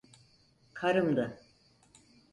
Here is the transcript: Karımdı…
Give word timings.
Karımdı… 0.73 1.39